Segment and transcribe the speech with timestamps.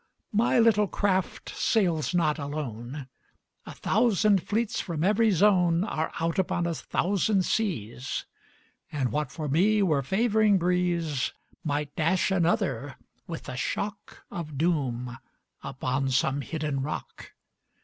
[0.33, 3.05] My little craft sails not alone:
[3.67, 8.25] A thousand fleets from every zone Are out upon a thousand seas;
[8.91, 11.33] And what for me were favoring breeze
[11.63, 12.95] Might dash another,
[13.27, 15.19] with the shock Of doom,
[15.61, 17.33] upon some hidden rock.